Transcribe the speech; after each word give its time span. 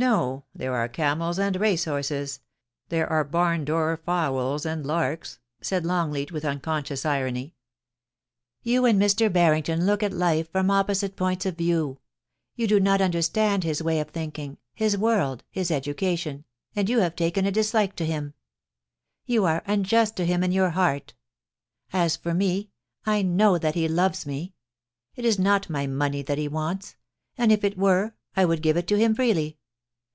No; 0.00 0.46
there 0.54 0.74
are 0.76 0.88
camels 0.88 1.38
and 1.38 1.54
race 1.60 1.84
horses; 1.84 2.40
there 2.88 3.06
are 3.10 3.22
barn 3.22 3.66
door 3.66 3.98
fowls 4.02 4.64
and 4.64 4.86
larks,' 4.86 5.38
said 5.60 5.84
Longleat, 5.84 6.32
with 6.32 6.42
unconscious 6.42 7.04
irony. 7.04 7.54
* 8.10 8.62
You 8.72 8.86
and 8.86 8.98
Mr. 8.98 9.30
Barrington 9.30 9.84
look 9.84 10.02
at 10.02 10.14
life 10.14 10.50
from 10.50 10.70
opposite 10.70 11.16
points 11.16 11.44
of 11.44 11.58
view. 11.58 11.98
You 12.56 12.66
do 12.66 12.80
not 12.80 13.02
understand 13.02 13.62
his 13.62 13.82
way 13.82 14.00
of 14.00 14.08
thinking, 14.08 14.56
his 14.72 14.96
world, 14.96 15.44
his 15.50 15.70
education, 15.70 16.46
and 16.74 16.88
you 16.88 17.00
have 17.00 17.14
taken 17.14 17.44
a 17.44 17.52
dislike 17.52 17.94
to 17.96 18.06
him. 18.06 18.32
You 19.26 19.44
are 19.44 19.62
unjust 19.66 20.16
to 20.16 20.24
him 20.24 20.42
in 20.42 20.50
your 20.50 20.70
heart. 20.70 21.12
As 21.92 22.16
for 22.16 22.32
me, 22.32 22.70
I 23.04 23.20
know 23.20 23.58
that 23.58 23.74
he 23.74 23.86
loves 23.86 24.24
me. 24.24 24.54
It 25.14 25.26
is 25.26 25.38
not 25.38 25.68
my 25.68 25.86
money 25.86 26.22
that 26.22 26.38
he 26.38 26.48
wants— 26.48 26.96
and 27.36 27.52
if 27.52 27.62
it 27.64 27.76
were, 27.76 28.14
I 28.34 28.46
would 28.46 28.62
give 28.62 28.78
it 28.78 28.88
to 28.88 28.96
him 28.96 29.14
freely. 29.14 29.58